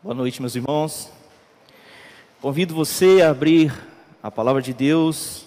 [0.00, 1.10] Boa noite, meus irmãos.
[2.40, 3.74] Convido você a abrir
[4.22, 5.44] a palavra de Deus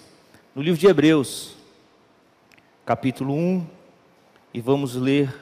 [0.54, 1.56] no livro de Hebreus,
[2.84, 3.66] capítulo 1,
[4.52, 5.34] e vamos ler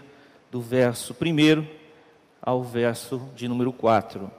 [0.48, 1.66] do verso 1
[2.40, 4.30] ao verso de número 4.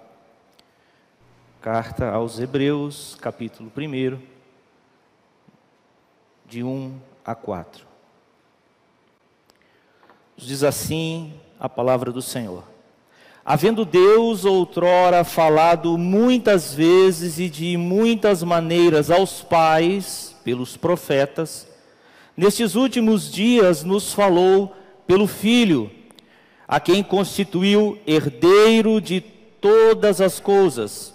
[1.60, 4.22] Carta aos Hebreus, capítulo 1,
[6.46, 7.86] de 1 a 4.
[10.38, 12.71] Diz assim a palavra do Senhor.
[13.44, 21.68] Havendo Deus outrora falado muitas vezes e de muitas maneiras aos pais, pelos profetas,
[22.38, 24.76] nestes últimos dias nos falou
[25.08, 25.90] pelo Filho,
[26.68, 31.12] a quem constituiu herdeiro de todas as coisas,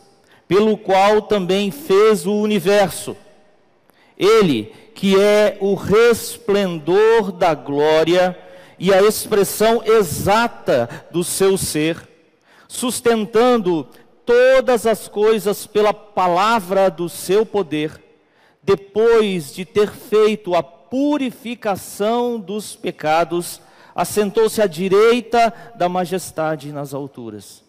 [0.49, 3.17] pelo qual também fez o universo.
[4.19, 8.37] Ele, que é o resplendor da glória
[8.81, 12.16] e a expressão exata do seu ser,
[12.69, 13.87] sustentando
[14.25, 18.03] todas as coisas pela palavra do seu poder,
[18.63, 23.61] depois de ter feito a purificação dos pecados,
[23.95, 27.63] assentou-se à direita da majestade nas alturas,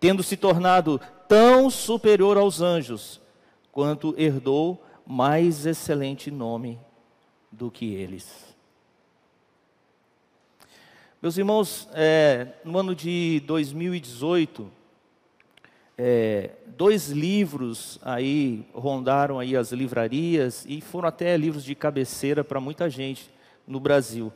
[0.00, 3.20] tendo se tornado tão superior aos anjos,
[3.70, 6.78] quanto herdou mais excelente nome
[7.50, 8.51] do que eles.
[11.22, 14.68] Meus irmãos, é, no ano de 2018,
[15.96, 22.58] é, dois livros aí rondaram aí as livrarias e foram até livros de cabeceira para
[22.58, 23.30] muita gente
[23.64, 24.32] no Brasil.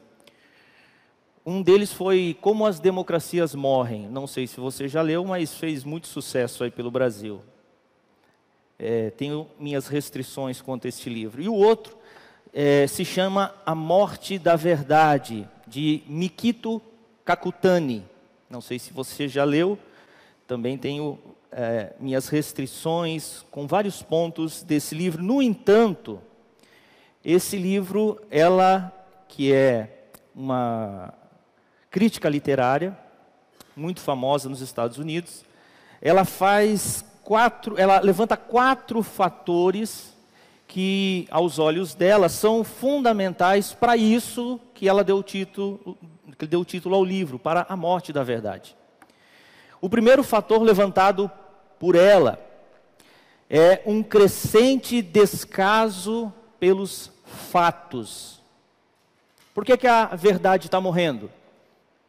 [1.45, 4.09] Um deles foi Como as Democracias Morrem.
[4.09, 7.43] Não sei se você já leu, mas fez muito sucesso aí pelo Brasil.
[8.79, 11.43] É, tenho minhas restrições quanto a este livro.
[11.43, 11.99] E o outro
[12.53, 16.81] é, se chama A Morte da Verdade de Mikito
[17.23, 18.03] Kakutani.
[18.49, 19.79] Não sei se você já leu,
[20.47, 21.19] também tenho
[21.53, 25.23] é, minhas restrições com vários pontos desse livro.
[25.23, 26.19] No entanto,
[27.23, 28.91] esse livro, ela
[29.29, 31.13] que é uma
[31.91, 32.97] crítica literária
[33.77, 35.45] muito famosa nos Estados Unidos,
[36.01, 40.17] ela faz quatro, ela levanta quatro fatores
[40.67, 45.97] que, aos olhos dela, são fundamentais para isso que ela deu o título,
[46.39, 48.77] que deu o título ao livro, para a morte da verdade.
[49.81, 51.31] O primeiro fator levantado
[51.79, 52.39] por ela
[53.49, 58.43] é um crescente descaso pelos fatos.
[59.55, 61.31] Por que, que a verdade está morrendo?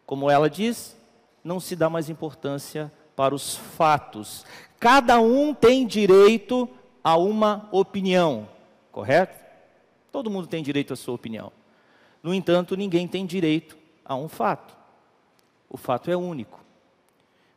[0.06, 0.96] Como ela diz,
[1.42, 4.46] não se dá mais importância para os fatos.
[4.78, 6.68] Cada um tem direito
[7.02, 8.50] a uma opinião,
[8.92, 9.38] correto?
[10.12, 11.57] Todo mundo tem direito à sua opinião.
[12.22, 14.76] No entanto, ninguém tem direito a um fato.
[15.70, 16.60] O fato é único.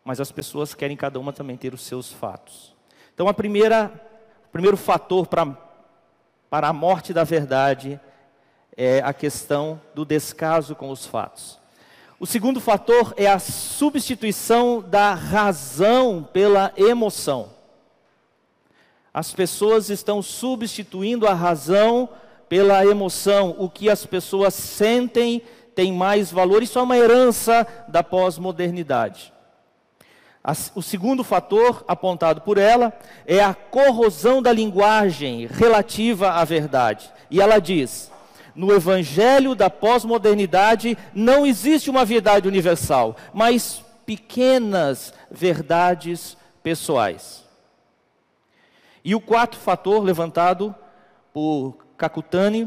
[0.04, 2.74] Mas as pessoas querem cada uma também ter os seus fatos.
[3.14, 3.92] Então, a primeira,
[4.48, 5.46] o primeiro fator para,
[6.48, 8.00] para a morte da verdade
[8.76, 11.58] é a questão do descaso com os fatos.
[12.18, 17.50] O segundo fator é a substituição da razão pela emoção.
[19.12, 22.08] As pessoas estão substituindo a razão
[22.50, 23.54] pela emoção.
[23.56, 25.40] O que as pessoas sentem
[25.72, 26.64] tem mais valor.
[26.64, 29.32] Isso é uma herança da pós-modernidade.
[30.74, 32.92] O segundo fator apontado por ela
[33.24, 37.12] é a corrosão da linguagem relativa à verdade.
[37.30, 38.10] E ela diz:
[38.54, 47.44] no evangelho da pós-modernidade não existe uma verdade universal, mas pequenas verdades pessoais.
[49.04, 50.74] E o quarto fator levantado
[51.32, 52.66] por Kakutani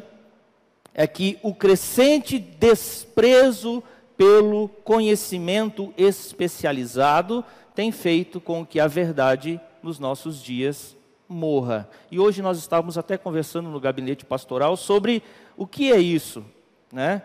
[0.94, 3.82] é que o crescente desprezo
[4.16, 7.44] pelo conhecimento especializado
[7.74, 10.96] tem feito com que a verdade nos nossos dias
[11.28, 11.90] morra.
[12.12, 15.24] E hoje nós estávamos até conversando no gabinete pastoral sobre
[15.58, 16.46] o que é isso,
[16.92, 17.24] né?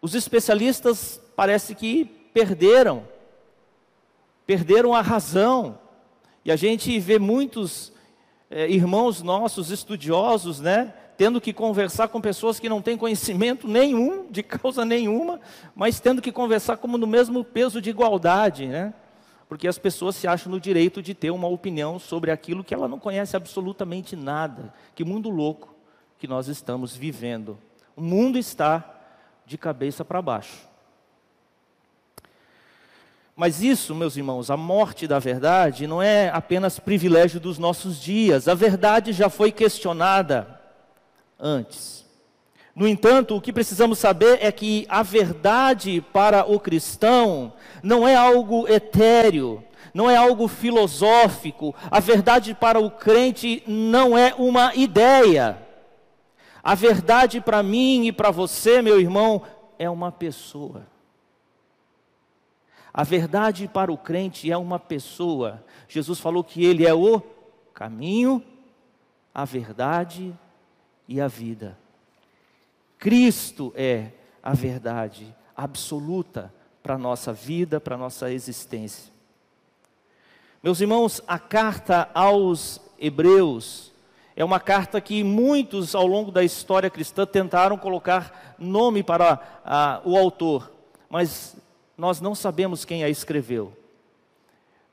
[0.00, 3.06] Os especialistas parece que perderam
[4.44, 5.78] perderam a razão
[6.44, 7.92] e a gente vê muitos
[8.52, 14.30] é, irmãos nossos estudiosos, né, tendo que conversar com pessoas que não têm conhecimento nenhum,
[14.30, 15.40] de causa nenhuma,
[15.74, 18.92] mas tendo que conversar como no mesmo peso de igualdade, né?
[19.48, 22.88] Porque as pessoas se acham no direito de ter uma opinião sobre aquilo que ela
[22.88, 24.72] não conhece absolutamente nada.
[24.94, 25.74] Que mundo louco
[26.18, 27.58] que nós estamos vivendo.
[27.94, 29.02] O mundo está
[29.44, 30.71] de cabeça para baixo.
[33.34, 38.46] Mas isso, meus irmãos, a morte da verdade não é apenas privilégio dos nossos dias.
[38.46, 40.60] A verdade já foi questionada
[41.40, 42.02] antes.
[42.74, 47.52] No entanto, o que precisamos saber é que a verdade para o cristão
[47.82, 49.62] não é algo etéreo,
[49.92, 55.58] não é algo filosófico, a verdade para o crente não é uma ideia.
[56.62, 59.42] A verdade para mim e para você, meu irmão,
[59.78, 60.91] é uma pessoa.
[62.94, 65.64] A verdade para o crente é uma pessoa.
[65.88, 67.20] Jesus falou que ele é o
[67.72, 68.42] caminho,
[69.34, 70.34] a verdade
[71.08, 71.78] e a vida.
[72.98, 74.10] Cristo é
[74.42, 76.52] a verdade absoluta
[76.82, 79.12] para a nossa vida, para a nossa existência.
[80.62, 83.90] Meus irmãos, a carta aos Hebreus
[84.36, 90.00] é uma carta que muitos ao longo da história cristã tentaram colocar nome para a,
[90.04, 90.70] o autor,
[91.10, 91.56] mas
[92.02, 93.72] nós não sabemos quem a escreveu.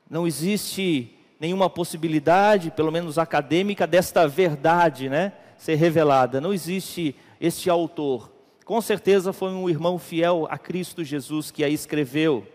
[0.08, 6.40] Não existe nenhuma possibilidade, pelo menos acadêmica, desta verdade né, ser revelada.
[6.40, 8.30] Não existe este autor.
[8.64, 12.46] Com certeza foi um irmão fiel a Cristo Jesus que a escreveu.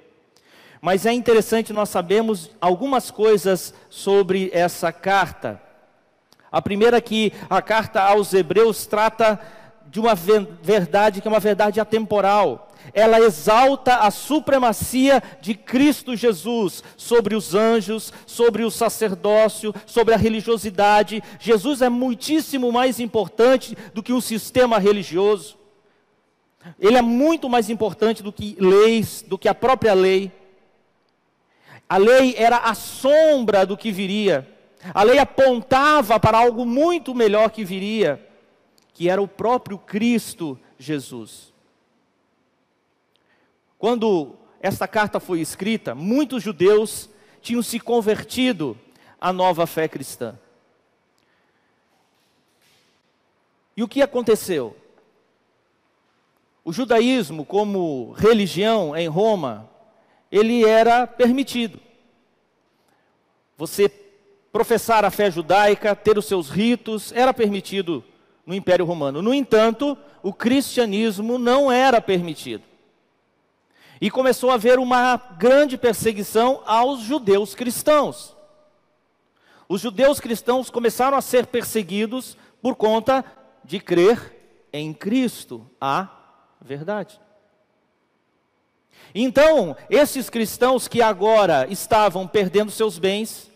[0.80, 5.62] Mas é interessante nós sabermos algumas coisas sobre essa carta.
[6.50, 9.38] A primeira é que a carta aos Hebreus trata
[9.88, 12.72] de uma verdade que é uma verdade atemporal.
[12.94, 20.18] Ela exalta a supremacia de Cristo Jesus sobre os anjos, sobre o sacerdócio, sobre a
[20.18, 21.24] religiosidade.
[21.40, 25.58] Jesus é muitíssimo mais importante do que um sistema religioso.
[26.80, 30.32] Ele é muito mais importante do que leis, do que a própria lei.
[31.88, 34.48] A lei era a sombra do que viria.
[34.94, 38.25] A lei apontava para algo muito melhor que viria,
[38.96, 41.54] que era o próprio Cristo Jesus.
[43.78, 47.10] Quando esta carta foi escrita, muitos judeus
[47.42, 48.76] tinham se convertido
[49.20, 50.40] à nova fé cristã.
[53.76, 54.76] E o que aconteceu?
[56.64, 59.70] O judaísmo, como religião em Roma,
[60.32, 61.82] ele era permitido.
[63.58, 63.90] Você
[64.54, 68.02] professar a fé judaica, ter os seus ritos, era permitido
[68.46, 69.22] no Império Romano.
[69.22, 72.64] No entanto, o cristianismo não era permitido.
[74.00, 78.36] E começou a haver uma grande perseguição aos judeus cristãos.
[79.68, 83.26] Os judeus cristãos começaram a ser perseguidos por conta
[83.64, 86.10] de crer em Cristo, a
[86.62, 87.20] verdade.
[89.14, 93.50] Então, esses cristãos que agora estavam perdendo seus bens,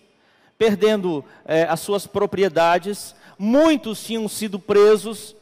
[0.58, 5.36] perdendo eh, as suas propriedades, muitos tinham sido presos,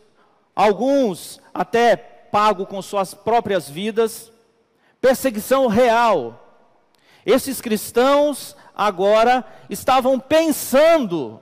[0.56, 4.32] alguns até pago com suas próprias vidas,
[5.02, 6.44] perseguição real.
[7.26, 11.42] Esses cristãos agora estavam pensando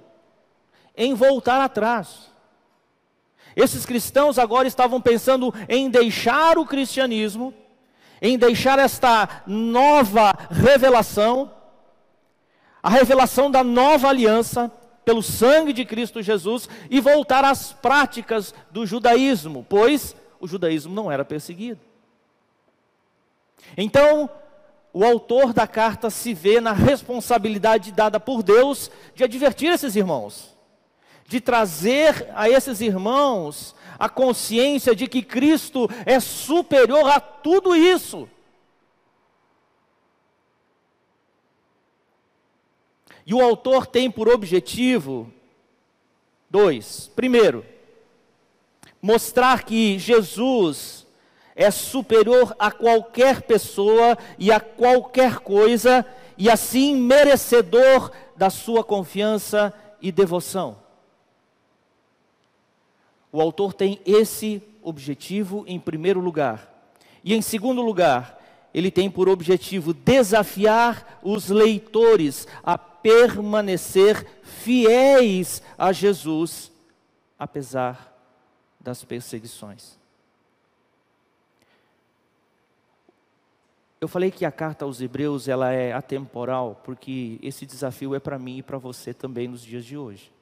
[0.95, 2.31] em voltar atrás.
[3.55, 7.53] Esses cristãos agora estavam pensando em deixar o cristianismo
[8.21, 11.51] em deixar esta nova revelação,
[12.81, 14.71] a revelação da nova aliança
[15.05, 21.11] pelo sangue de Cristo Jesus e voltar às práticas do judaísmo, pois o judaísmo não
[21.11, 21.79] era perseguido.
[23.77, 24.29] Então,
[24.91, 30.55] o autor da carta se vê na responsabilidade dada por Deus de advertir esses irmãos,
[31.27, 38.29] de trazer a esses irmãos a consciência de que Cristo é superior a tudo isso.
[43.25, 45.31] E o autor tem por objetivo
[46.49, 47.65] dois: primeiro,
[49.01, 51.05] mostrar que Jesus
[51.55, 56.05] é superior a qualquer pessoa e a qualquer coisa,
[56.37, 60.77] e assim merecedor da sua confiança e devoção.
[63.31, 66.71] O autor tem esse objetivo em primeiro lugar.
[67.23, 68.39] E em segundo lugar,
[68.73, 76.71] ele tem por objetivo desafiar os leitores a permanecer fiéis a Jesus,
[77.37, 78.11] apesar
[78.79, 79.95] das perseguições.
[84.01, 88.39] Eu falei que a carta aos Hebreus ela é atemporal, porque esse desafio é para
[88.39, 90.33] mim e para você também nos dias de hoje.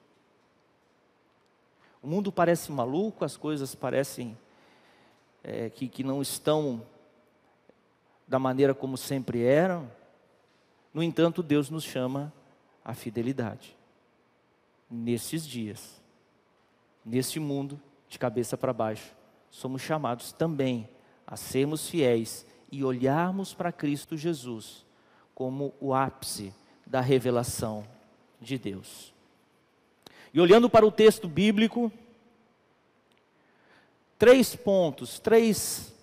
[2.02, 4.38] O mundo parece maluco, as coisas parecem
[5.44, 6.82] é, que, que não estão
[8.26, 9.92] da maneira como sempre eram.
[10.94, 12.32] No entanto, Deus nos chama
[12.84, 13.76] à fidelidade.
[14.90, 16.02] Nesses dias,
[17.06, 19.12] neste mundo de cabeça para baixo,
[19.50, 20.88] somos chamados também
[21.26, 24.86] a sermos fiéis e olharmos para Cristo Jesus
[25.34, 26.54] como o ápice
[26.86, 27.88] da revelação
[28.40, 29.14] de Deus.
[30.34, 31.92] E olhando para o texto bíblico,
[34.18, 35.94] três pontos, três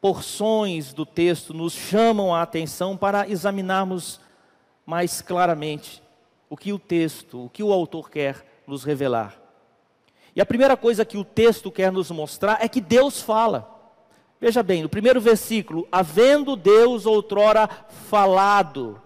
[0.00, 4.20] porções do texto nos chamam a atenção para examinarmos
[4.86, 6.02] mais claramente
[6.48, 9.40] o que o texto, o que o autor quer nos revelar.
[10.34, 13.74] E a primeira coisa que o texto quer nos mostrar é que Deus fala.
[14.40, 17.68] Veja bem, no primeiro versículo, havendo Deus outrora
[18.08, 19.02] falado,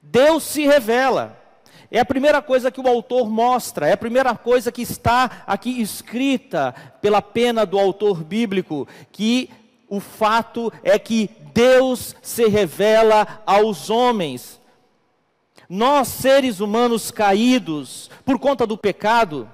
[0.00, 1.38] Deus se revela.
[1.90, 5.80] É a primeira coisa que o autor mostra, é a primeira coisa que está aqui
[5.80, 6.72] escrita
[7.02, 9.50] pela pena do autor bíblico, que
[9.88, 14.59] o fato é que Deus se revela aos homens.
[15.72, 19.48] Nós, seres humanos caídos por conta do pecado,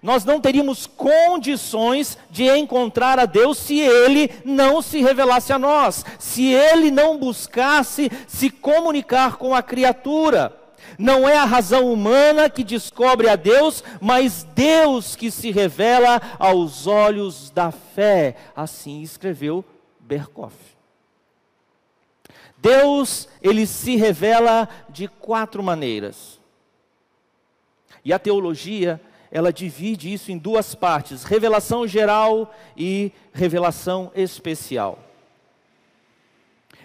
[0.00, 6.04] nós não teríamos condições de encontrar a Deus se Ele não se revelasse a nós,
[6.16, 10.56] se Ele não buscasse se comunicar com a criatura.
[10.96, 16.86] Não é a razão humana que descobre a Deus, mas Deus que se revela aos
[16.86, 18.36] olhos da fé.
[18.54, 19.64] Assim escreveu
[19.98, 20.77] Berkoff.
[22.56, 26.40] Deus, ele se revela de quatro maneiras.
[28.04, 34.98] E a teologia, ela divide isso em duas partes: revelação geral e revelação especial.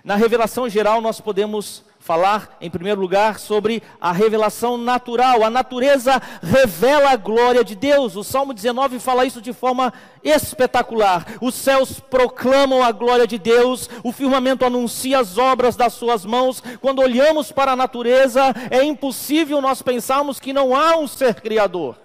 [0.03, 5.41] Na revelação geral, nós podemos falar, em primeiro lugar, sobre a revelação natural.
[5.41, 8.17] A natureza revela a glória de Deus.
[8.17, 11.25] O Salmo 19 fala isso de forma espetacular.
[11.39, 16.61] Os céus proclamam a glória de Deus, o firmamento anuncia as obras das suas mãos.
[16.81, 21.97] Quando olhamos para a natureza, é impossível nós pensarmos que não há um ser criador.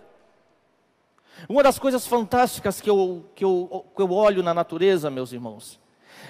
[1.48, 5.80] Uma das coisas fantásticas que eu, que eu, que eu olho na natureza, meus irmãos,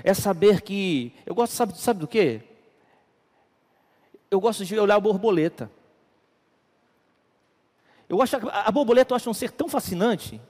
[0.02, 1.12] é saber que.
[1.26, 2.48] Eu gosto, sabe, sabe do quê?
[4.30, 5.70] Eu gosto de olhar a borboleta.
[8.08, 10.40] Eu acho a borboleta eu acho um ser tão fascinante,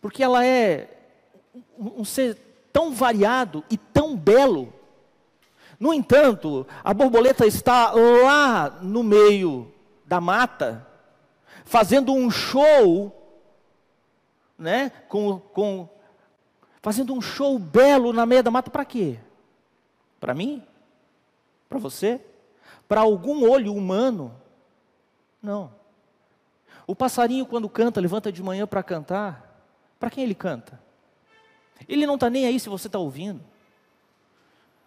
[0.00, 0.88] porque ela é
[1.78, 2.36] um ser
[2.72, 4.72] tão variado e tão belo.
[5.80, 9.72] No entanto, a borboleta está lá no meio
[10.04, 10.86] da mata,
[11.64, 13.14] fazendo um show,
[14.56, 15.88] né, com, com
[16.82, 19.18] fazendo um show belo na meia da mata para quê?
[20.18, 20.62] Para mim?
[21.68, 22.20] Para você?
[22.88, 24.34] Para algum olho humano.
[25.42, 25.72] Não.
[26.86, 29.62] O passarinho, quando canta, levanta de manhã para cantar.
[30.00, 30.80] Para quem ele canta?
[31.86, 33.44] Ele não está nem aí se você está ouvindo.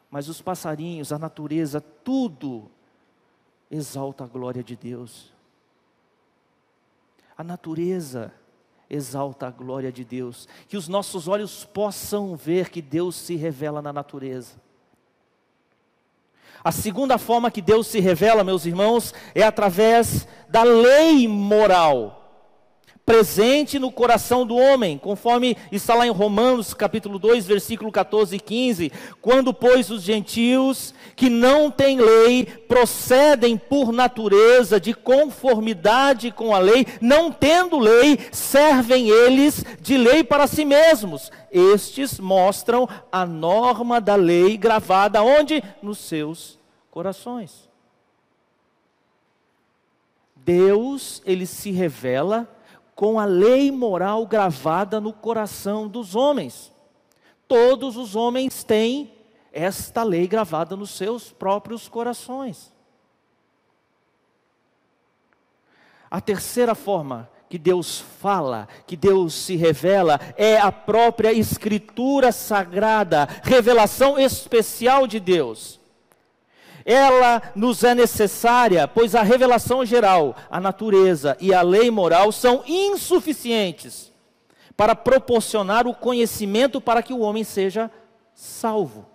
[0.09, 2.69] Mas os passarinhos, a natureza, tudo
[3.69, 5.31] exalta a glória de Deus.
[7.37, 8.33] A natureza
[8.89, 10.49] exalta a glória de Deus.
[10.67, 14.59] Que os nossos olhos possam ver que Deus se revela na natureza.
[16.63, 22.20] A segunda forma que Deus se revela, meus irmãos, é através da lei moral
[23.11, 28.39] presente no coração do homem, conforme está lá em Romanos capítulo 2, versículo 14 e
[28.39, 28.89] 15,
[29.19, 36.57] quando pois os gentios que não têm lei procedem por natureza de conformidade com a
[36.57, 41.29] lei, não tendo lei, servem eles de lei para si mesmos.
[41.51, 45.61] Estes mostram a norma da lei gravada onde?
[45.83, 46.57] Nos seus
[46.89, 47.69] corações.
[50.33, 52.47] Deus, ele se revela
[52.95, 56.71] com a lei moral gravada no coração dos homens.
[57.47, 59.13] Todos os homens têm
[59.51, 62.71] esta lei gravada nos seus próprios corações.
[66.09, 73.27] A terceira forma que Deus fala, que Deus se revela, é a própria Escritura Sagrada,
[73.43, 75.80] revelação especial de Deus.
[76.91, 82.65] Ela nos é necessária, pois a revelação geral, a natureza e a lei moral são
[82.67, 84.11] insuficientes
[84.75, 87.89] para proporcionar o conhecimento para que o homem seja
[88.33, 89.07] salvo.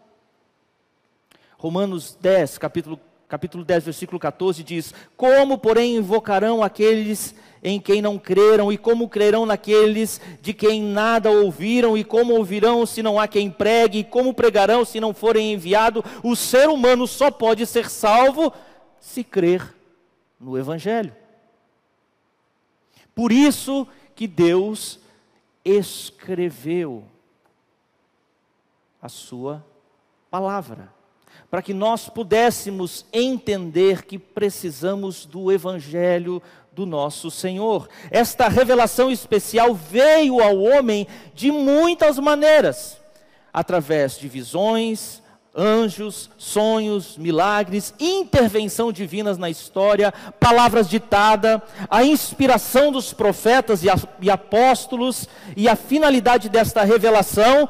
[1.58, 7.34] Romanos 10, capítulo, capítulo 10, versículo 14 diz: Como, porém, invocarão aqueles
[7.68, 12.86] em quem não creram, e como crerão naqueles de quem nada ouviram, e como ouvirão
[12.86, 16.04] se não há quem pregue, e como pregarão se não forem enviado.
[16.22, 18.52] O ser humano só pode ser salvo
[19.00, 19.74] se crer
[20.38, 21.12] no Evangelho.
[23.12, 25.00] Por isso que Deus
[25.64, 27.02] escreveu
[29.02, 29.64] a sua
[30.30, 30.94] palavra,
[31.50, 36.40] para que nós pudéssemos entender que precisamos do Evangelho
[36.76, 37.88] do nosso Senhor.
[38.10, 42.98] Esta revelação especial veio ao homem de muitas maneiras,
[43.50, 45.22] através de visões,
[45.56, 55.26] anjos, sonhos, milagres, intervenção divinas na história, palavras ditadas, a inspiração dos profetas e apóstolos,
[55.56, 57.66] e a finalidade desta revelação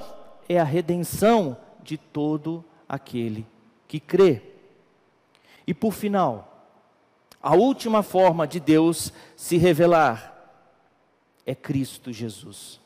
[0.48, 3.46] é a redenção de todo aquele
[3.86, 4.42] que crê.
[5.64, 6.55] E por final,
[7.46, 10.34] a última forma de Deus se revelar
[11.46, 12.80] é Cristo Jesus.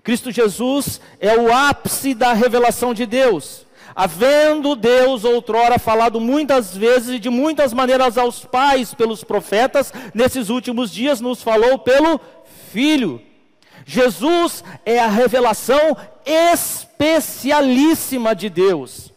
[0.00, 3.66] Cristo Jesus é o ápice da revelação de Deus.
[3.92, 10.50] Havendo Deus outrora falado muitas vezes e de muitas maneiras aos pais pelos profetas, nesses
[10.50, 12.20] últimos dias nos falou pelo
[12.70, 13.20] Filho.
[13.84, 19.12] Jesus é a revelação especialíssima de Deus.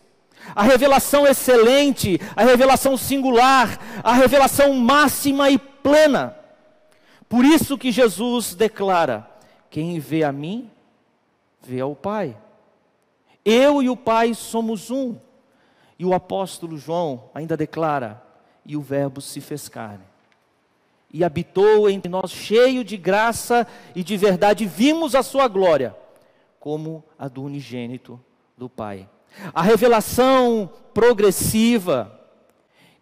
[0.55, 6.35] A revelação excelente, a revelação singular, a revelação máxima e plena.
[7.29, 9.29] Por isso que Jesus declara:
[9.69, 10.69] Quem vê a mim,
[11.61, 12.37] vê ao Pai.
[13.43, 15.15] Eu e o Pai somos um.
[15.99, 18.21] E o apóstolo João ainda declara:
[18.65, 20.03] E o Verbo se fez carne.
[21.11, 25.95] E habitou entre nós, cheio de graça e de verdade, vimos a sua glória,
[26.59, 28.19] como a do unigênito
[28.57, 29.07] do Pai.
[29.53, 32.19] A revelação progressiva,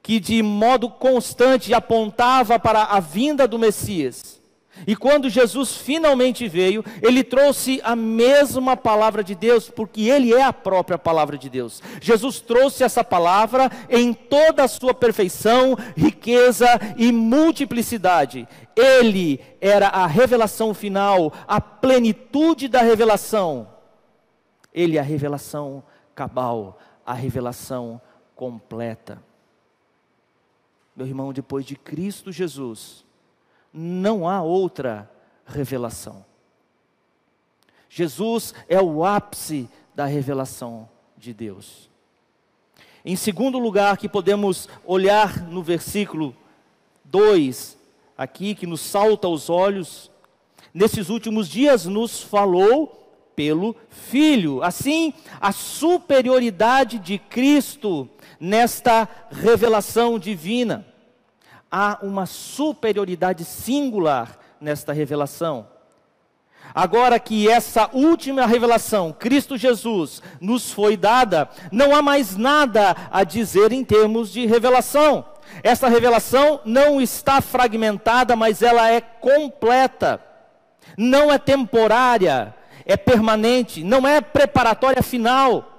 [0.04, 4.40] que de modo constante apontava para a vinda do Messias,
[4.86, 10.44] e quando Jesus finalmente veio, ele trouxe a mesma palavra de Deus, porque ele é
[10.44, 11.82] a própria palavra de Deus.
[12.02, 16.68] Jesus trouxe essa palavra em toda a sua perfeição, riqueza
[16.98, 18.48] e multiplicidade.
[18.76, 23.70] Ele era a revelação final, a plenitude da revelação.
[24.74, 25.84] Ele é a revelação
[26.16, 28.02] cabal, a revelação
[28.36, 29.22] completa.
[30.96, 33.06] Meu irmão, depois de Cristo Jesus,
[33.74, 35.12] não há outra
[35.46, 36.26] revelação.
[37.90, 41.90] Jesus é o ápice da revelação de Deus.
[43.04, 46.36] Em segundo lugar, que podemos olhar no versículo
[47.04, 47.78] 2,
[48.18, 50.10] aqui que nos salta aos olhos,
[50.74, 53.05] nesses últimos dias nos falou
[53.36, 54.64] pelo Filho.
[54.64, 60.86] Assim, a superioridade de Cristo nesta revelação divina
[61.72, 65.68] há uma superioridade singular nesta revelação.
[66.74, 73.24] Agora que essa última revelação, Cristo Jesus, nos foi dada, não há mais nada a
[73.24, 75.26] dizer em termos de revelação.
[75.62, 80.22] Essa revelação não está fragmentada, mas ela é completa.
[80.98, 82.54] Não é temporária,
[82.86, 85.72] é permanente, não é preparatória final.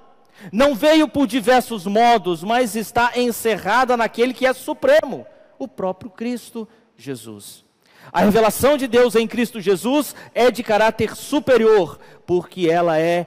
[0.53, 5.27] Não veio por diversos modos, mas está encerrada naquele que é supremo
[5.59, 7.65] o próprio Cristo Jesus.
[8.13, 13.27] A revelação de Deus em Cristo Jesus é de caráter superior, porque ela é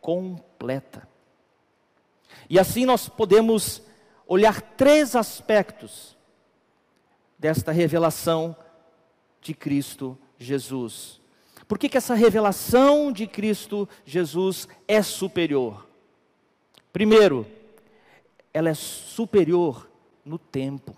[0.00, 1.08] completa.
[2.48, 3.82] E assim nós podemos
[4.26, 6.16] olhar três aspectos
[7.38, 8.54] desta revelação
[9.40, 11.19] de Cristo Jesus.
[11.70, 15.86] Por que, que essa revelação de Cristo Jesus é superior?
[16.92, 17.46] Primeiro,
[18.52, 19.88] ela é superior
[20.24, 20.96] no tempo.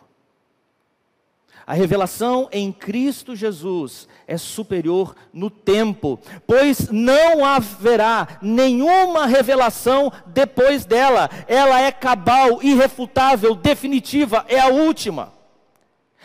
[1.67, 10.87] A revelação em Cristo Jesus é superior no tempo, pois não haverá nenhuma revelação depois
[10.87, 11.29] dela.
[11.47, 15.35] Ela é cabal, irrefutável, definitiva, é a última.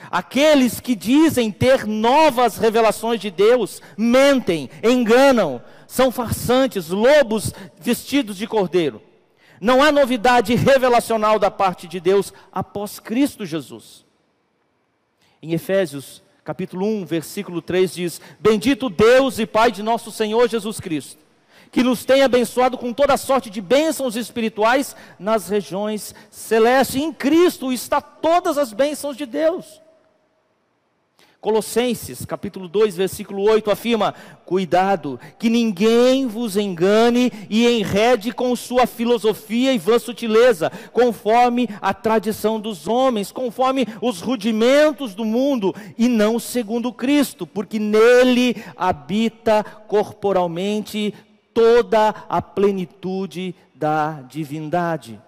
[0.10, 8.48] Aqueles que dizem ter novas revelações de Deus mentem, enganam, são farsantes, lobos vestidos de
[8.48, 9.02] cordeiro.
[9.60, 14.06] Não há novidade revelacional da parte de Deus após Cristo Jesus.
[15.42, 20.80] Em Efésios, capítulo 1, versículo 3 diz: Bendito Deus e Pai de nosso Senhor Jesus
[20.80, 21.18] Cristo,
[21.72, 26.96] que nos tem abençoado com toda sorte de bênçãos espirituais nas regiões celestes.
[26.96, 29.82] Em Cristo está todas as bênçãos de Deus.
[31.40, 38.88] Colossenses, capítulo 2, versículo 8 afirma: Cuidado, que ninguém vos engane e enrede com sua
[38.88, 46.08] filosofia e vã sutileza, conforme a tradição dos homens, conforme os rudimentos do mundo, e
[46.08, 51.14] não segundo Cristo, porque nele habita corporalmente
[51.54, 55.22] toda a plenitude da divindade.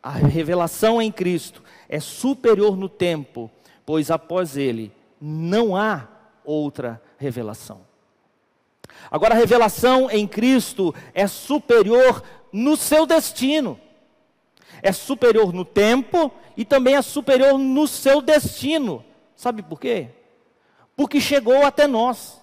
[0.00, 3.50] A revelação em Cristo é superior no tempo,
[3.84, 6.08] pois após ele não há
[6.44, 7.86] outra revelação.
[9.10, 13.78] Agora, a revelação em Cristo é superior no seu destino,
[14.82, 19.04] é superior no tempo e também é superior no seu destino.
[19.36, 20.08] Sabe por quê?
[20.96, 22.40] Porque chegou até nós,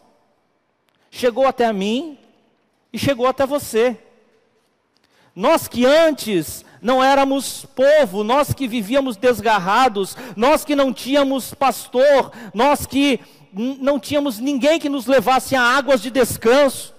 [1.12, 2.18] chegou até a mim
[2.92, 3.98] e chegou até você.
[5.36, 12.32] Nós que antes não éramos povo, nós que vivíamos desgarrados, nós que não tínhamos pastor,
[12.54, 13.20] nós que
[13.52, 16.94] não tínhamos ninguém que nos levasse a águas de descanso,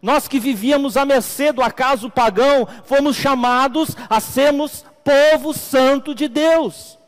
[0.00, 6.28] nós que vivíamos à mercê do acaso pagão, fomos chamados a sermos povo santo de
[6.28, 6.98] Deus,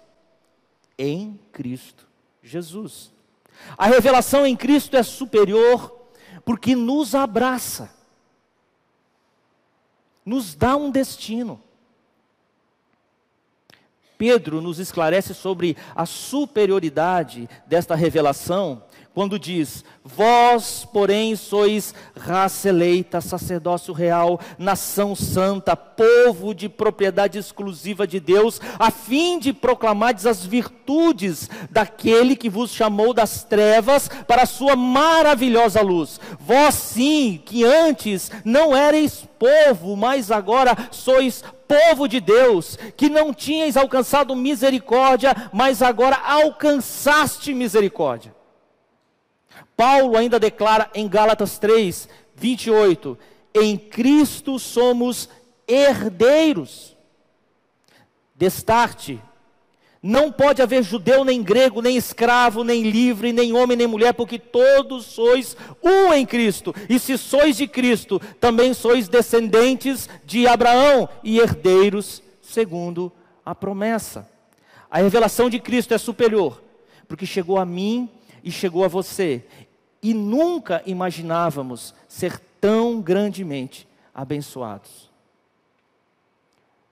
[0.98, 2.06] em Cristo
[2.42, 3.12] Jesus.
[3.78, 5.92] A revelação em Cristo é superior
[6.44, 7.93] porque nos abraça,
[10.24, 11.60] nos dá um destino.
[14.16, 18.82] Pedro nos esclarece sobre a superioridade desta revelação
[19.14, 28.06] quando diz: Vós, porém, sois raça eleita, sacerdócio real, nação santa, povo de propriedade exclusiva
[28.06, 34.42] de Deus, a fim de proclamar as virtudes daquele que vos chamou das trevas para
[34.42, 36.20] a sua maravilhosa luz.
[36.40, 43.32] Vós, sim, que antes não erais povo, mas agora sois povo de Deus, que não
[43.32, 48.43] tinhais alcançado misericórdia, mas agora alcançaste misericórdia.
[49.76, 53.18] Paulo ainda declara em Gálatas 3, 28:
[53.54, 55.28] em Cristo somos
[55.66, 56.96] herdeiros.
[58.34, 59.20] Destarte,
[60.02, 64.38] não pode haver judeu, nem grego, nem escravo, nem livre, nem homem, nem mulher, porque
[64.38, 66.74] todos sois um em Cristo.
[66.90, 73.10] E se sois de Cristo, também sois descendentes de Abraão e herdeiros segundo
[73.46, 74.28] a promessa.
[74.90, 76.62] A revelação de Cristo é superior,
[77.08, 78.08] porque chegou a mim
[78.42, 79.42] e chegou a você.
[80.04, 85.10] E nunca imaginávamos ser tão grandemente abençoados.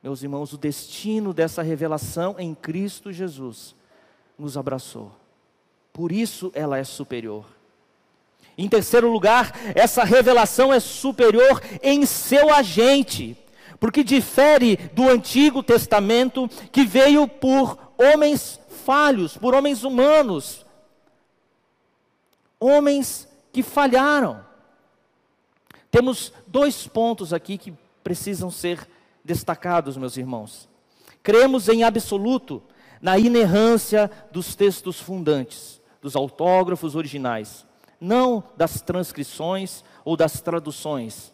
[0.02, 3.74] Meus irmãos, o destino dessa revelação em Cristo Jesus
[4.38, 5.12] nos abraçou.
[5.92, 7.44] Por isso ela é superior.
[8.56, 13.36] Em terceiro lugar, essa revelação é superior em seu agente,
[13.78, 20.64] porque difere do Antigo Testamento que veio por homens falhos, por homens humanos,
[22.62, 24.44] homens que falharam.
[25.90, 28.88] Temos dois pontos aqui que precisam ser
[29.24, 30.68] destacados, meus irmãos.
[31.22, 32.62] Cremos em absoluto
[33.00, 37.66] na inerrância dos textos fundantes, dos autógrafos originais,
[38.00, 41.32] não das transcrições ou das traduções,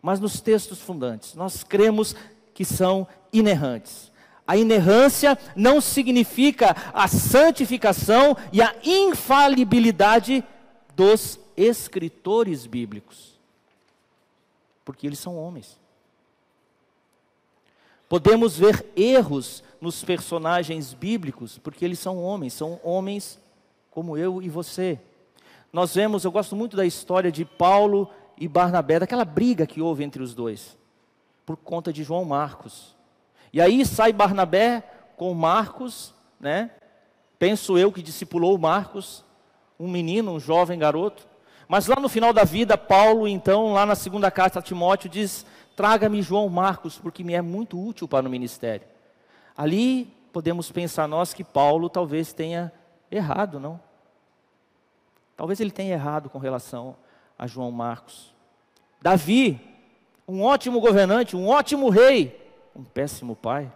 [0.00, 1.34] mas nos textos fundantes.
[1.34, 2.14] Nós cremos
[2.54, 4.10] que são inerrantes.
[4.46, 10.42] A inerrância não significa a santificação e a infalibilidade
[10.98, 13.38] dos escritores bíblicos,
[14.84, 15.78] porque eles são homens.
[18.08, 23.38] Podemos ver erros nos personagens bíblicos, porque eles são homens, são homens
[23.92, 24.98] como eu e você.
[25.72, 30.02] Nós vemos, eu gosto muito da história de Paulo e Barnabé, daquela briga que houve
[30.02, 30.76] entre os dois,
[31.46, 32.96] por conta de João Marcos.
[33.52, 34.82] E aí sai Barnabé
[35.16, 36.72] com Marcos, né?
[37.38, 39.24] Penso eu que discipulou Marcos,
[39.78, 41.26] um menino, um jovem garoto.
[41.68, 45.44] Mas lá no final da vida, Paulo, então, lá na segunda carta a Timóteo, diz:
[45.76, 48.86] Traga-me João Marcos, porque me é muito útil para o ministério.
[49.56, 52.72] Ali podemos pensar nós que Paulo talvez tenha
[53.10, 53.80] errado, não?
[55.36, 56.96] Talvez ele tenha errado com relação
[57.38, 58.34] a João Marcos.
[59.00, 59.60] Davi,
[60.26, 63.72] um ótimo governante, um ótimo rei, um péssimo pai.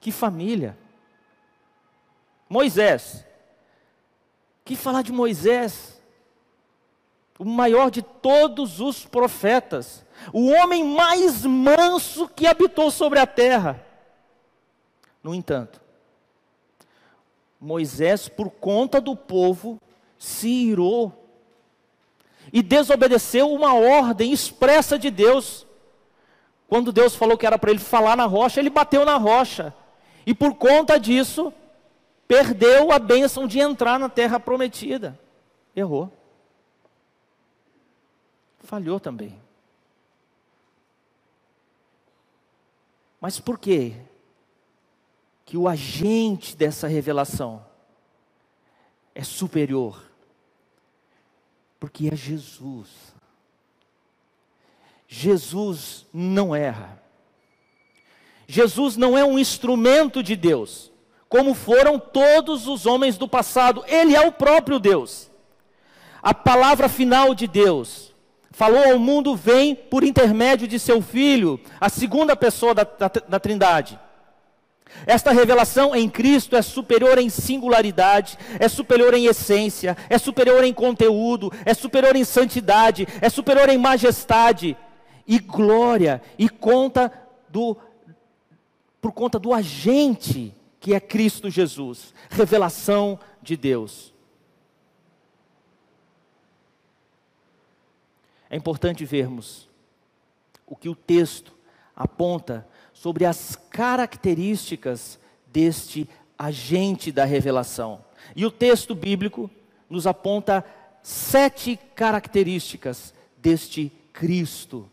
[0.00, 0.76] Que família.
[2.48, 3.24] Moisés,
[4.64, 6.00] que falar de Moisés,
[7.38, 13.84] o maior de todos os profetas, o homem mais manso que habitou sobre a terra.
[15.22, 15.80] No entanto,
[17.60, 19.80] Moisés, por conta do povo,
[20.18, 21.12] se irou
[22.52, 25.66] e desobedeceu uma ordem expressa de Deus.
[26.68, 29.74] Quando Deus falou que era para ele falar na rocha, ele bateu na rocha.
[30.26, 31.52] E por conta disso,
[32.26, 35.18] perdeu a bênção de entrar na terra prometida.
[35.74, 36.10] Errou.
[38.60, 39.40] Falhou também.
[43.20, 43.94] Mas por quê?
[45.44, 47.64] Que o agente dessa revelação
[49.14, 50.02] é superior.
[51.78, 53.14] Porque é Jesus.
[55.06, 57.02] Jesus não erra.
[58.46, 60.91] Jesus não é um instrumento de Deus
[61.32, 63.82] como foram todos os homens do passado.
[63.88, 65.30] Ele é o próprio Deus.
[66.22, 68.12] A palavra final de Deus
[68.50, 73.40] falou ao mundo vem por intermédio de seu Filho, a segunda pessoa da, da, da
[73.40, 73.98] Trindade.
[75.06, 80.74] Esta revelação em Cristo é superior em singularidade, é superior em essência, é superior em
[80.74, 84.76] conteúdo, é superior em santidade, é superior em majestade.
[85.26, 87.10] e glória e conta
[87.48, 87.74] do
[89.00, 94.12] por conta do agente que é Cristo Jesus, revelação de Deus.
[98.50, 99.70] É importante vermos
[100.66, 101.54] o que o texto
[101.94, 108.04] aponta sobre as características deste agente da revelação.
[108.34, 109.48] E o texto bíblico
[109.88, 110.64] nos aponta
[111.00, 114.90] sete características deste Cristo,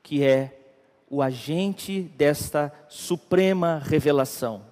[0.00, 0.60] que é
[1.10, 4.70] o agente desta suprema revelação.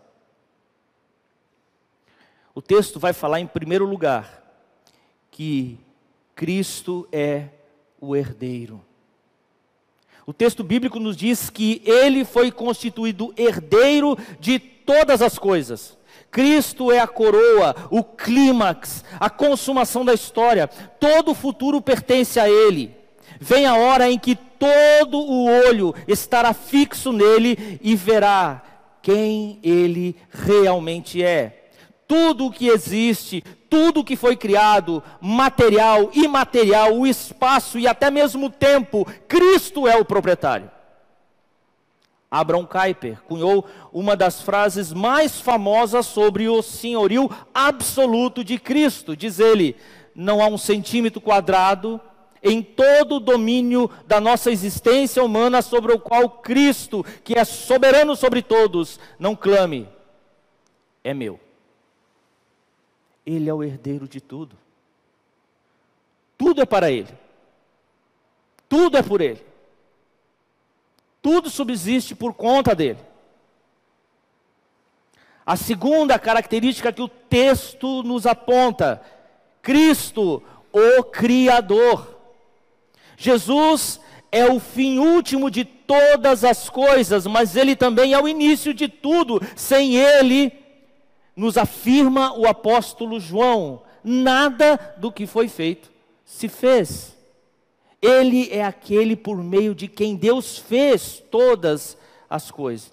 [2.60, 4.44] O texto vai falar, em primeiro lugar,
[5.30, 5.78] que
[6.34, 7.44] Cristo é
[7.98, 8.84] o herdeiro.
[10.26, 15.96] O texto bíblico nos diz que ele foi constituído herdeiro de todas as coisas.
[16.30, 20.68] Cristo é a coroa, o clímax, a consumação da história.
[20.68, 22.94] Todo o futuro pertence a Ele.
[23.40, 28.62] Vem a hora em que todo o olho estará fixo nele e verá
[29.00, 31.59] quem Ele realmente é
[32.10, 38.10] tudo o que existe, tudo o que foi criado, material, imaterial, o espaço e até
[38.10, 40.68] mesmo o tempo, Cristo é o proprietário.
[42.28, 49.16] Abraham Kuyper cunhou uma das frases mais famosas sobre o senhorio absoluto de Cristo.
[49.16, 49.76] Diz ele:
[50.12, 52.00] não há um centímetro quadrado
[52.42, 58.16] em todo o domínio da nossa existência humana sobre o qual Cristo, que é soberano
[58.16, 59.88] sobre todos, não clame,
[61.04, 61.38] é meu.
[63.30, 64.56] Ele é o herdeiro de tudo.
[66.36, 67.08] Tudo é para Ele.
[68.68, 69.40] Tudo é por Ele.
[71.22, 72.98] Tudo subsiste por conta dele.
[75.46, 79.00] A segunda característica que o texto nos aponta:
[79.62, 82.16] Cristo, o Criador.
[83.16, 84.00] Jesus
[84.32, 88.88] é o fim último de todas as coisas, mas Ele também é o início de
[88.88, 89.40] tudo.
[89.54, 90.59] Sem Ele,
[91.40, 95.90] nos afirma o apóstolo João, nada do que foi feito
[96.22, 97.16] se fez.
[98.02, 101.96] Ele é aquele por meio de quem Deus fez todas
[102.28, 102.92] as coisas.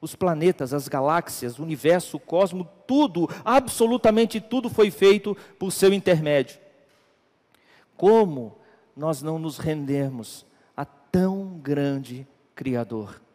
[0.00, 5.92] Os planetas, as galáxias, o universo, o cosmos, tudo, absolutamente tudo foi feito por seu
[5.92, 6.58] intermédio.
[7.94, 8.56] Como
[8.96, 13.27] nós não nos rendemos a tão grande Criador?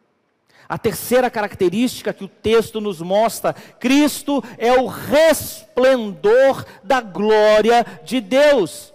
[0.68, 8.20] A terceira característica que o texto nos mostra, Cristo é o resplendor da glória de
[8.20, 8.94] Deus.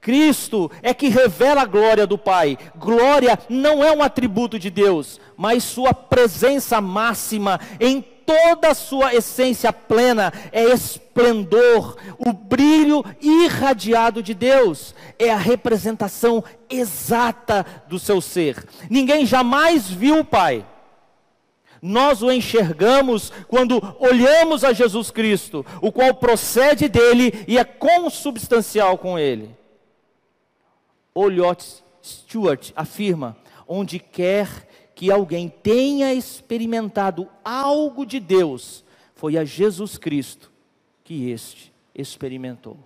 [0.00, 2.58] Cristo é que revela a glória do Pai.
[2.76, 9.14] Glória não é um atributo de Deus, mas sua presença máxima em toda a sua
[9.14, 18.20] essência plena é esplendor, o brilho irradiado de Deus, é a representação exata do seu
[18.20, 18.64] ser.
[18.88, 20.64] Ninguém jamais viu o Pai
[21.82, 28.96] nós o enxergamos quando olhamos a Jesus Cristo, o qual procede dele e é consubstancial
[28.96, 29.50] com ele.
[31.12, 38.84] Olliott Stewart afirma: onde quer que alguém tenha experimentado algo de Deus,
[39.16, 40.52] foi a Jesus Cristo
[41.02, 42.78] que este experimentou.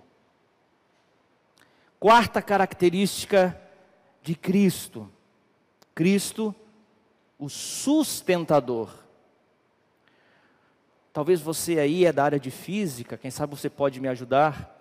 [1.99, 3.59] Quarta característica
[4.23, 5.07] de Cristo:
[5.93, 6.55] Cristo
[7.39, 8.89] o sustentador.
[11.13, 14.75] Talvez você aí é da área de física, quem sabe você pode me ajudar.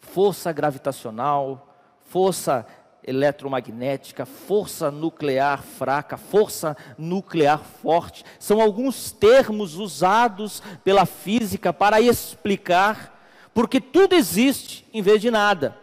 [0.00, 2.66] Força gravitacional, força
[3.04, 13.20] eletromagnética, força nuclear fraca, força nuclear forte, são alguns termos usados pela física para explicar,
[13.52, 15.76] porque tudo existe em vez de nada.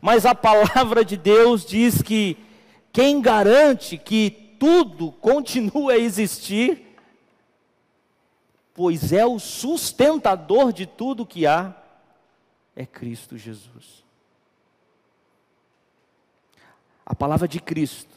[0.00, 2.36] Mas a palavra de Deus diz que
[2.92, 6.96] quem garante que tudo continua a existir,
[8.74, 11.74] pois é o sustentador de tudo que há,
[12.74, 14.04] é Cristo Jesus.
[17.06, 18.14] A palavra de Cristo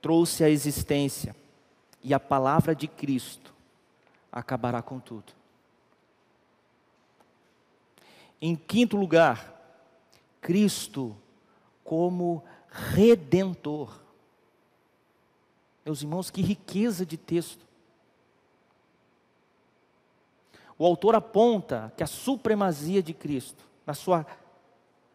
[0.00, 1.36] trouxe a existência,
[2.02, 3.54] e a palavra de Cristo
[4.32, 5.32] acabará com tudo.
[8.40, 9.52] Em quinto lugar,
[10.40, 11.16] Cristo
[11.84, 14.00] como redentor.
[15.84, 17.66] Meus irmãos, que riqueza de texto.
[20.78, 24.26] O autor aponta que a supremacia de Cristo, na sua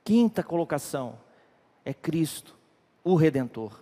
[0.03, 1.17] quinta colocação,
[1.83, 2.55] é Cristo,
[3.03, 3.81] o Redentor.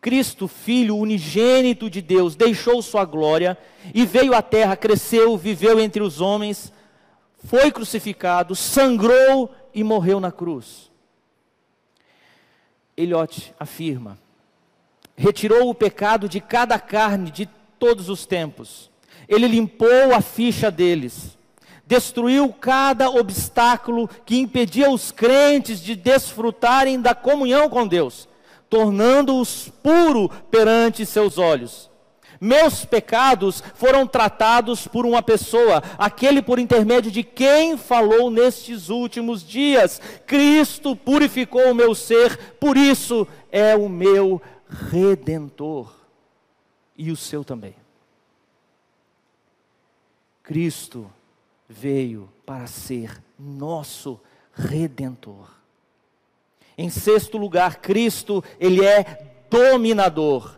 [0.00, 3.58] Cristo, Filho unigênito de Deus, deixou sua glória
[3.92, 6.72] e veio à terra, cresceu, viveu entre os homens,
[7.44, 10.87] foi crucificado, sangrou e morreu na cruz.
[12.98, 14.18] Eliot afirma:
[15.16, 18.90] retirou o pecado de cada carne de todos os tempos.
[19.28, 21.38] Ele limpou a ficha deles.
[21.86, 28.28] Destruiu cada obstáculo que impedia os crentes de desfrutarem da comunhão com Deus,
[28.68, 31.87] tornando-os puro perante seus olhos.
[32.40, 39.42] Meus pecados foram tratados por uma pessoa, aquele por intermédio de quem falou nestes últimos
[39.46, 40.00] dias.
[40.26, 45.92] Cristo purificou o meu ser, por isso é o meu redentor
[46.96, 47.74] e o seu também.
[50.42, 51.10] Cristo
[51.68, 54.18] veio para ser nosso
[54.54, 55.50] redentor.
[56.76, 60.57] Em sexto lugar, Cristo, ele é dominador.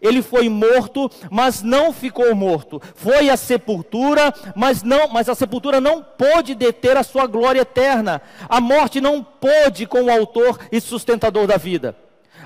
[0.00, 2.80] Ele foi morto, mas não ficou morto.
[2.94, 8.20] Foi à sepultura, mas não, mas a sepultura não pôde deter a sua glória eterna.
[8.48, 11.96] A morte não pôde com o autor e sustentador da vida.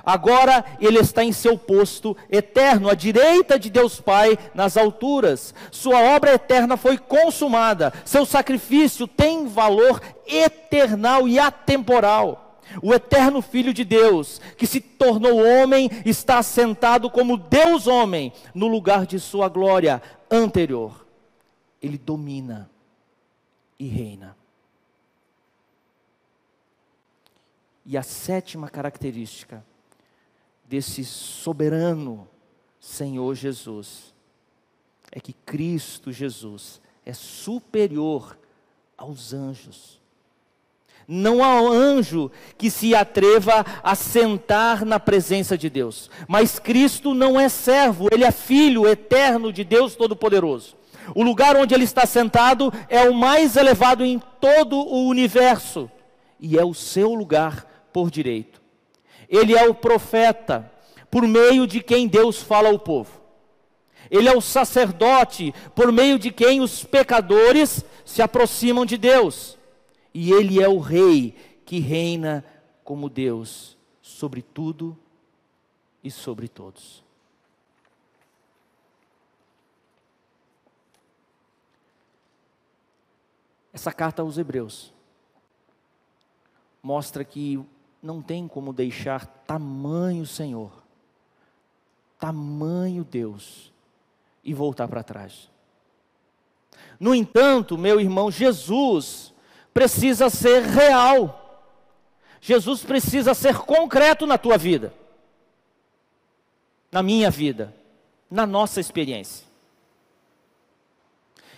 [0.05, 5.55] Agora ele está em seu posto eterno, à direita de Deus Pai, nas alturas.
[5.71, 7.93] Sua obra eterna foi consumada.
[8.05, 12.44] Seu sacrifício tem valor eternal e atemporal.
[12.83, 18.67] O eterno Filho de Deus, que se tornou homem, está sentado como Deus homem no
[18.67, 21.07] lugar de sua glória anterior.
[21.83, 22.71] Ele domina
[23.79, 24.37] e reina.
[27.85, 29.65] E a sétima característica
[30.65, 32.27] desse soberano
[32.81, 34.15] Senhor Jesus
[35.13, 38.39] é que Cristo Jesus é superior
[38.97, 40.01] aos anjos.
[41.07, 46.11] Não há anjo que se atreva a sentar na presença de Deus.
[46.27, 50.77] Mas Cristo não é servo, ele é filho eterno de Deus Todo-Poderoso.
[51.15, 55.91] O lugar onde ele está sentado é o mais elevado em todo o universo
[56.41, 58.63] e é o seu lugar por direito.
[59.29, 60.71] Ele é o profeta
[61.11, 63.11] por meio de quem Deus fala ao povo.
[64.11, 69.59] Ele é o sacerdote por meio de quem os pecadores se aproximam de Deus
[70.15, 71.33] e ele é o rei
[71.67, 72.45] que reina
[72.85, 74.97] como Deus sobre tudo
[76.05, 77.03] e sobre todos.
[83.73, 84.95] Essa carta aos Hebreus
[86.81, 87.61] mostra que
[88.01, 90.71] não tem como deixar tamanho Senhor,
[92.21, 93.73] tamanho Deus
[94.45, 95.51] e voltar para trás.
[97.01, 99.34] No entanto, meu irmão, Jesus
[99.75, 101.43] precisa ser real.
[102.41, 104.95] Jesus precisa ser concreto na tua vida,
[106.93, 107.75] na minha vida,
[108.31, 109.45] na nossa experiência.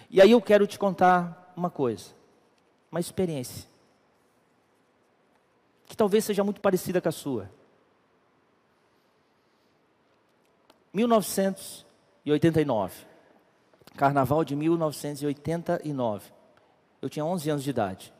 [0.08, 2.06] E aí eu quero te contar uma coisa,
[2.90, 3.68] uma experiência,
[5.86, 7.48] que talvez seja muito parecida com a sua.
[10.94, 13.04] 1989,
[13.96, 16.36] carnaval de 1989.
[17.00, 18.12] Eu tinha 11 anos de idade.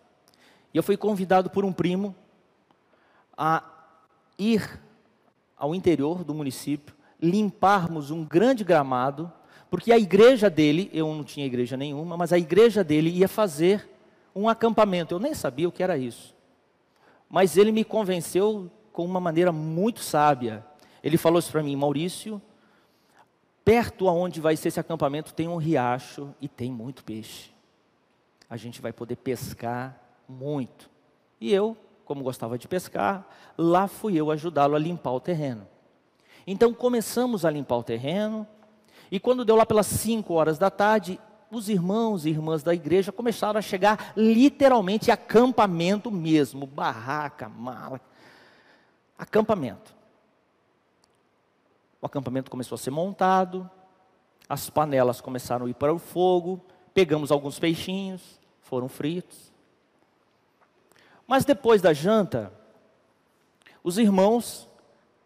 [0.73, 2.15] E eu fui convidado por um primo
[3.37, 3.65] a
[4.39, 4.81] ir
[5.57, 9.33] ao interior do município, limparmos um grande gramado,
[9.71, 13.89] porque a igreja dele, eu não tinha igreja nenhuma, mas a igreja dele ia fazer
[14.35, 15.15] um acampamento.
[15.15, 16.35] Eu nem sabia o que era isso.
[17.29, 20.65] Mas ele me convenceu com uma maneira muito sábia.
[21.03, 22.41] Ele falou isso para mim, Maurício,
[23.65, 27.56] perto aonde vai ser esse acampamento tem um riacho e tem muito peixe
[28.49, 30.89] a gente vai poder pescar muito.
[31.41, 33.27] E eu, como gostava de pescar,
[33.59, 35.67] lá fui eu ajudá-lo a limpar o terreno.
[36.47, 38.47] Então começamos a limpar o terreno,
[39.11, 43.13] e quando deu lá pelas 5 horas da tarde, os irmãos e irmãs da igreja
[43.13, 48.01] começaram a chegar literalmente acampamento mesmo, barraca, mala,
[49.19, 49.95] acampamento.
[52.01, 53.69] O acampamento começou a ser montado,
[54.49, 56.61] as panelas começaram a ir para o fogo,
[56.97, 58.23] pegamos alguns peixinhos,
[58.63, 59.53] foram fritos.
[61.27, 62.51] Mas depois da janta,
[63.85, 64.67] os irmãos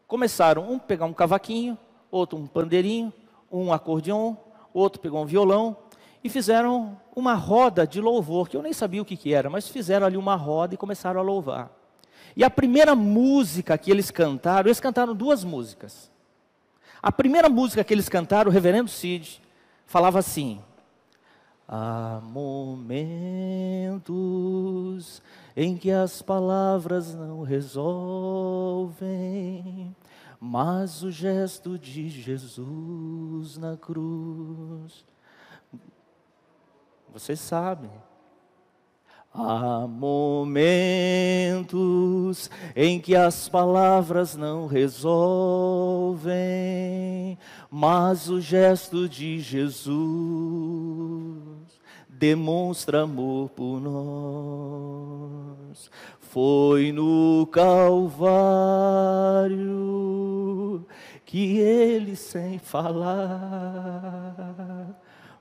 [0.09, 1.79] começaram, um pegar um cavaquinho,
[2.11, 3.13] outro um pandeirinho,
[3.53, 4.35] um acordeon,
[4.75, 5.77] outro pegou um violão
[6.25, 9.69] e fizeram uma roda de louvor, que eu nem sabia o que, que era, mas
[9.69, 11.71] fizeram ali uma roda e começaram a louvar.
[12.35, 16.11] E a primeira música que eles cantaram, eles cantaram duas músicas.
[17.01, 19.41] A primeira música que eles cantaram, o reverendo Cid,
[19.87, 20.61] falava assim:
[21.73, 24.03] Há momentos
[25.57, 29.15] em que as palavras não resolvem,
[30.41, 35.07] mas o gesto de Jesus na cruz.
[37.13, 37.93] Vocês sabem.
[39.33, 41.71] Há momentos
[42.75, 46.35] em que as palavras não resolvem,
[47.71, 51.50] mas o gesto de Jesus
[52.21, 55.11] demonstra amor por nós.
[56.21, 58.37] Foi no Calvário
[61.25, 63.25] que ele, sem falar,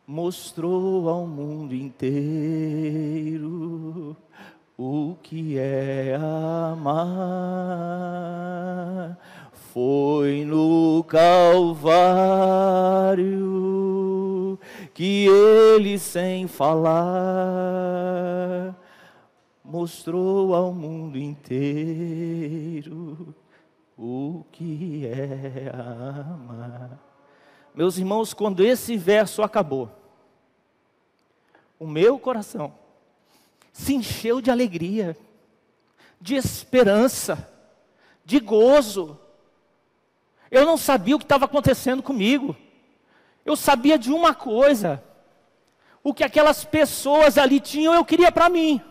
[0.07, 2.55] mostrou ao mundo inteiro
[4.77, 6.15] o que é
[6.71, 7.09] amar.
[9.51, 11.89] Foi no Calvário
[15.00, 16.93] que ele, sem falar,
[19.64, 23.34] mostrou ao mundo inteiro
[23.97, 27.00] o que é amar.
[27.74, 29.89] Meus irmãos, quando esse verso acabou,
[31.80, 32.74] o meu coração
[33.72, 35.16] se encheu de alegria,
[36.20, 37.50] de esperança,
[38.26, 39.18] de gozo.
[40.52, 42.54] Eu não sabia o que estava acontecendo comigo.
[43.45, 45.03] Eu sabia de uma coisa:
[46.03, 48.81] o que aquelas pessoas ali tinham, eu queria para mim.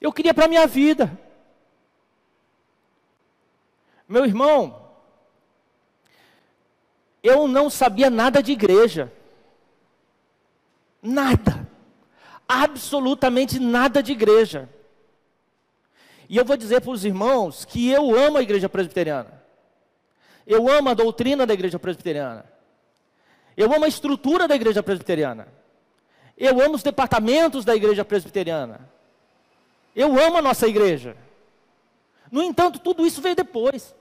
[0.00, 1.18] Eu queria para minha vida.
[4.08, 4.88] Meu irmão,
[7.22, 9.12] eu não sabia nada de igreja.
[11.02, 11.68] Nada.
[12.48, 14.68] Absolutamente nada de igreja.
[16.28, 19.37] E eu vou dizer para os irmãos que eu amo a igreja presbiteriana.
[20.48, 22.50] Eu amo a doutrina da igreja presbiteriana.
[23.54, 25.46] Eu amo a estrutura da igreja presbiteriana.
[26.38, 28.90] Eu amo os departamentos da igreja presbiteriana.
[29.94, 31.14] Eu amo a nossa igreja.
[32.32, 33.94] No entanto, tudo isso veio depois.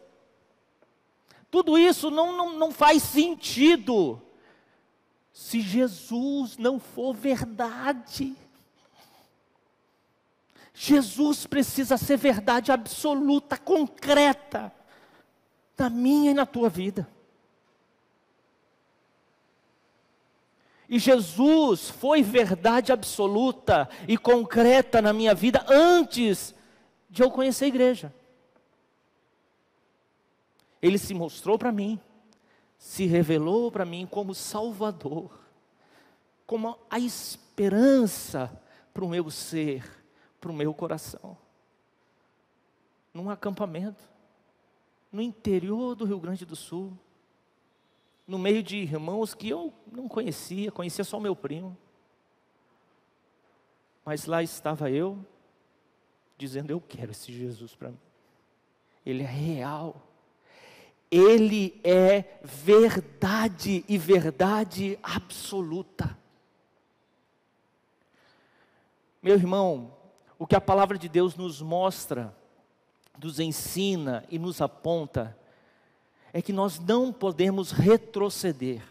[1.51, 4.21] Tudo isso não, não, não faz sentido
[5.33, 8.33] se Jesus não for verdade.
[10.73, 14.71] Jesus precisa ser verdade absoluta, concreta,
[15.77, 17.07] na minha e na tua vida.
[20.89, 26.55] E Jesus foi verdade absoluta e concreta na minha vida antes
[27.09, 28.13] de eu conhecer a igreja.
[30.81, 31.99] Ele se mostrou para mim
[32.77, 35.39] se revelou para mim como Salvador,
[36.45, 38.51] como a esperança
[38.93, 39.83] para o meu ser,
[40.39, 41.37] para o meu coração.
[43.13, 44.01] Num acampamento,
[45.11, 46.97] no interior do Rio Grande do Sul,
[48.27, 51.77] no meio de irmãos que eu não conhecia, conhecia só meu primo.
[54.03, 55.17] Mas lá estava eu,
[56.37, 57.99] dizendo: Eu quero esse Jesus para mim.
[59.05, 60.03] Ele é real.
[61.09, 66.17] Ele é verdade e verdade absoluta.
[69.21, 69.93] Meu irmão,
[70.37, 72.35] o que a palavra de Deus nos mostra,
[73.21, 75.37] nos ensina e nos aponta,
[76.33, 78.81] é que nós não podemos retroceder,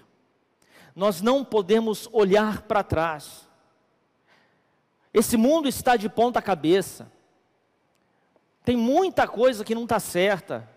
[0.95, 3.49] nós não podemos olhar para trás.
[5.13, 7.11] Esse mundo está de ponta cabeça,
[8.65, 10.69] tem muita coisa que não está certa,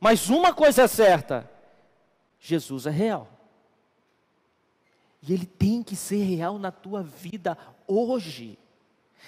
[0.00, 1.50] mas uma coisa é certa:
[2.38, 3.28] Jesus é real.
[5.22, 8.58] E ele tem que ser real na tua vida hoje.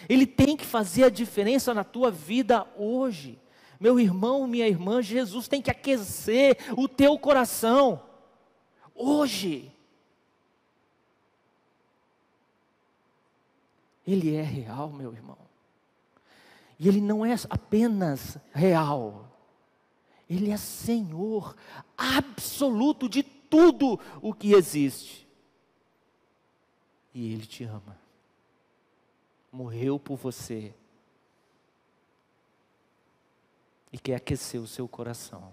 [0.08, 3.38] Ele tem que fazer a diferença na tua vida hoje.
[3.80, 8.02] Meu irmão, minha irmã, Jesus tem que aquecer o teu coração
[8.94, 9.72] hoje.
[14.06, 15.38] Ele é real, meu irmão.
[16.78, 19.30] E ele não é apenas real,
[20.30, 21.56] ele é Senhor
[21.98, 25.28] absoluto de tudo o que existe.
[27.12, 27.98] E Ele te ama.
[29.50, 30.72] Morreu por você.
[33.92, 35.52] E quer aquecer o seu coração.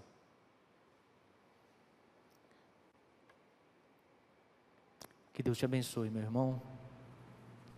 [5.32, 6.60] Que Deus te abençoe, meu irmão.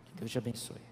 [0.06, 0.89] Que Deus te abençoe.